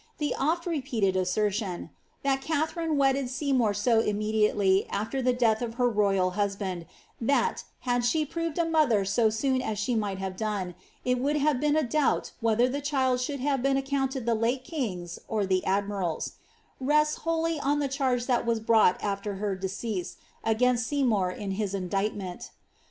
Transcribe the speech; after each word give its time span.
TbeoA 0.19 0.65
repeated 0.65 1.15
assertion, 1.15 1.91
that 2.23 2.41
^Katharine 2.41 2.95
wedded 2.95 3.29
Seymour 3.29 3.75
so 3.75 3.99
immediately 3.99 4.87
after 4.89 5.21
the 5.21 5.31
death 5.31 5.61
of 5.61 5.75
her 5.75 5.87
royal 5.87 6.31
husband, 6.31 6.87
that, 7.21 7.63
had 7.81 8.03
she 8.03 8.25
proved 8.25 8.57
a 8.57 8.65
mother 8.65 9.01
an 9.17 9.31
soon 9.31 9.61
as 9.61 9.77
she 9.77 9.93
might 9.93 10.17
have 10.17 10.35
done, 10.35 10.73
it 11.05 11.19
would 11.19 11.35
have 11.37 11.59
been 11.59 11.75
a 11.75 11.83
doubt 11.83 12.31
whether 12.39 12.67
the 12.67 12.81
child 12.81 13.21
should 13.21 13.41
have 13.41 13.61
been 13.61 13.77
accounted 13.77 14.25
the 14.25 14.33
late 14.33 14.63
king's 14.63 15.19
or 15.27 15.45
the 15.45 15.63
admiraiV' 15.67 16.31
rests 16.79 17.17
wholly 17.17 17.59
on 17.59 17.77
the 17.77 17.87
charge 17.87 18.25
that 18.25 18.43
was 18.43 18.59
brought 18.59 18.97
after 19.03 19.35
her 19.35 19.53
decease, 19.55 20.17
against 20.43 20.87
Seymour 20.87 21.29
in 21.29 21.51
his 21.51 21.75
indictment. 21.75 22.49